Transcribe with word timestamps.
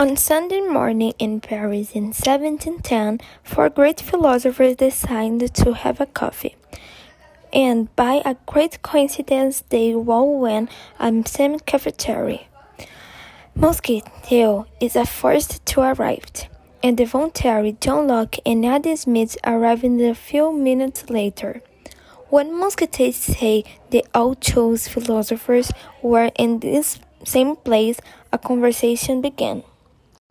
On 0.00 0.16
Sunday 0.16 0.62
morning 0.62 1.12
in 1.18 1.42
Paris 1.42 1.92
in 1.92 2.04
1710, 2.04 3.20
four 3.44 3.68
great 3.68 4.00
philosophers 4.00 4.76
decided 4.76 5.52
to 5.52 5.74
have 5.74 6.00
a 6.00 6.06
coffee. 6.06 6.56
And 7.52 7.94
by 7.96 8.22
a 8.24 8.36
great 8.46 8.80
coincidence, 8.80 9.62
they 9.68 9.92
all 9.92 10.40
went 10.40 10.70
to 10.98 11.10
the 11.10 11.28
same 11.28 11.58
cafeteria. 11.58 12.46
Montesquieu 13.54 14.64
is 14.80 14.94
the 14.94 15.04
first 15.04 15.66
to 15.66 15.82
arrive, 15.82 16.48
and 16.82 16.98
Voltaire, 16.98 17.70
John 17.72 18.06
Locke, 18.06 18.36
and 18.46 18.64
Adam 18.64 18.96
Smith 18.96 19.36
arrived 19.44 19.84
a 19.84 20.14
few 20.14 20.50
minutes 20.50 21.10
later. 21.10 21.60
When 22.30 22.58
Montesquieu 22.58 23.12
said 23.12 23.64
the 23.90 24.06
all 24.14 24.34
two 24.34 24.78
philosophers 24.78 25.70
were 26.00 26.30
in 26.36 26.60
this 26.60 26.98
same 27.22 27.54
place, 27.54 28.00
a 28.32 28.38
conversation 28.38 29.20
began. 29.20 29.62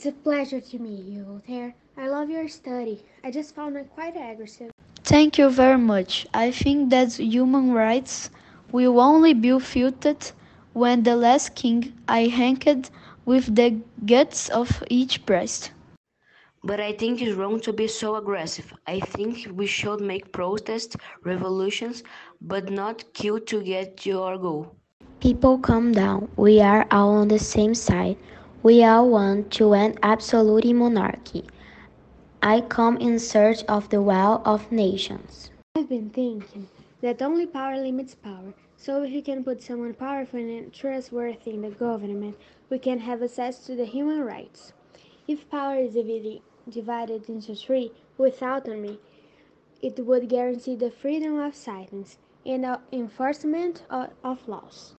It's 0.00 0.06
a 0.06 0.12
pleasure 0.12 0.62
to 0.62 0.78
meet 0.78 1.04
you, 1.04 1.24
Voltaire. 1.24 1.74
I 1.98 2.08
love 2.08 2.30
your 2.30 2.48
study. 2.48 3.04
I 3.22 3.30
just 3.30 3.54
found 3.54 3.76
it 3.76 3.90
quite 3.92 4.16
aggressive. 4.16 4.70
Thank 5.04 5.36
you 5.36 5.50
very 5.50 5.76
much. 5.76 6.26
I 6.32 6.52
think 6.52 6.88
that 6.88 7.18
human 7.18 7.74
rights 7.74 8.30
will 8.72 8.98
only 8.98 9.34
be 9.34 9.50
fulfilled 9.50 10.32
when 10.72 11.02
the 11.02 11.16
last 11.16 11.54
king 11.54 11.92
I 12.08 12.28
hanged 12.28 12.88
with 13.26 13.54
the 13.54 13.78
guts 14.06 14.48
of 14.48 14.82
each 14.88 15.26
breast. 15.26 15.72
But 16.64 16.80
I 16.80 16.94
think 16.94 17.20
it's 17.20 17.36
wrong 17.36 17.60
to 17.60 17.70
be 17.70 17.86
so 17.86 18.16
aggressive. 18.16 18.72
I 18.86 19.00
think 19.00 19.48
we 19.52 19.66
should 19.66 20.00
make 20.00 20.32
protests, 20.32 20.96
revolutions, 21.24 22.04
but 22.40 22.70
not 22.70 23.04
kill 23.12 23.38
to 23.38 23.62
get 23.62 24.06
your 24.06 24.38
goal. 24.38 24.74
People 25.20 25.58
calm 25.58 25.92
down. 25.92 26.30
We 26.36 26.62
are 26.62 26.86
all 26.90 27.10
on 27.16 27.28
the 27.28 27.38
same 27.38 27.74
side. 27.74 28.16
We 28.62 28.84
all 28.84 29.08
want 29.08 29.50
to 29.52 29.72
end 29.72 29.98
absolute 30.02 30.74
monarchy. 30.74 31.46
I 32.42 32.60
come 32.60 32.98
in 32.98 33.18
search 33.18 33.64
of 33.64 33.88
the 33.88 34.02
will 34.02 34.42
of 34.44 34.70
nations. 34.70 35.50
I've 35.74 35.88
been 35.88 36.10
thinking 36.10 36.68
that 37.00 37.22
only 37.22 37.46
power 37.46 37.78
limits 37.78 38.14
power. 38.14 38.52
So 38.76 39.02
if 39.02 39.12
we 39.12 39.22
can 39.22 39.44
put 39.44 39.62
someone 39.62 39.94
powerful 39.94 40.40
and 40.40 40.70
trustworthy 40.74 41.52
in 41.52 41.62
the 41.62 41.70
government, 41.70 42.36
we 42.68 42.78
can 42.78 42.98
have 42.98 43.22
access 43.22 43.64
to 43.64 43.74
the 43.74 43.86
human 43.86 44.20
rights. 44.20 44.74
If 45.26 45.48
power 45.48 45.76
is 45.76 45.94
divided 46.68 47.30
into 47.30 47.54
three 47.54 47.92
with 48.18 48.42
autonomy, 48.42 48.98
it 49.80 50.04
would 50.04 50.28
guarantee 50.28 50.76
the 50.76 50.90
freedom 50.90 51.38
of 51.38 51.54
silence 51.54 52.18
and 52.44 52.64
the 52.64 52.78
enforcement 52.92 53.84
of 53.88 54.46
laws. 54.46 54.96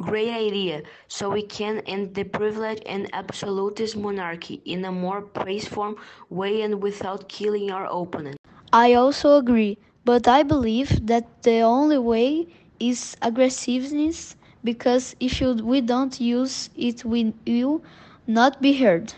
Great 0.00 0.30
idea. 0.30 0.82
So 1.08 1.30
we 1.30 1.42
can 1.42 1.80
end 1.86 2.14
the 2.14 2.24
privilege 2.24 2.82
and 2.86 3.08
absolutist 3.12 3.96
monarchy 3.96 4.62
in 4.64 4.84
a 4.84 4.92
more 4.92 5.22
peaceful 5.22 5.96
way 6.30 6.62
and 6.62 6.82
without 6.82 7.28
killing 7.28 7.70
our 7.70 7.86
opponent. 7.86 8.36
I 8.72 8.94
also 8.94 9.36
agree, 9.36 9.78
but 10.04 10.26
I 10.26 10.42
believe 10.42 11.06
that 11.06 11.42
the 11.42 11.60
only 11.60 11.98
way 11.98 12.48
is 12.78 13.16
aggressiveness 13.22 14.36
because 14.64 15.14
if 15.20 15.40
we 15.40 15.80
don't 15.80 16.20
use 16.20 16.70
it, 16.76 17.04
we 17.04 17.32
will 17.46 17.82
not 18.26 18.60
be 18.62 18.72
heard. 18.74 19.14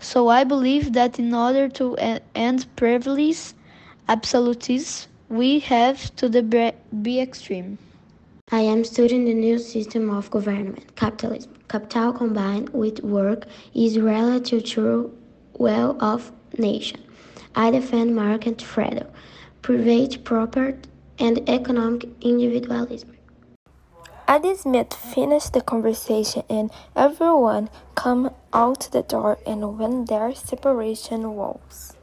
So 0.00 0.28
I 0.28 0.44
believe 0.44 0.92
that 0.94 1.18
in 1.18 1.32
order 1.34 1.68
to 1.70 1.96
end 2.34 2.66
privilege, 2.76 3.52
absolutism, 4.08 5.10
we 5.28 5.60
have 5.60 6.14
to 6.16 6.28
be 7.02 7.20
extreme. 7.20 7.78
I 8.52 8.60
am 8.60 8.84
studying 8.84 9.24
the 9.24 9.32
new 9.32 9.58
system 9.58 10.10
of 10.10 10.30
government, 10.30 10.94
capitalism. 10.96 11.54
Capital 11.66 12.12
combined 12.12 12.68
with 12.68 13.02
work 13.02 13.46
is 13.72 13.98
relative 13.98 14.64
to 14.74 15.16
well 15.54 15.96
of 15.98 16.30
nation. 16.58 17.00
I 17.54 17.70
defend 17.70 18.14
market 18.14 18.60
freedom, 18.60 19.08
private 19.62 20.24
property, 20.24 20.90
and 21.18 21.48
economic 21.48 22.06
individualism. 22.20 23.16
Adam 24.28 24.56
Smith 24.56 24.92
finished 24.92 25.54
the 25.54 25.62
conversation 25.62 26.42
and 26.50 26.70
everyone 26.94 27.70
came 27.96 28.28
out 28.52 28.88
the 28.92 29.02
door 29.02 29.38
and 29.46 29.78
went 29.78 30.10
their 30.10 30.34
separation 30.34 31.34
walls. 31.34 31.96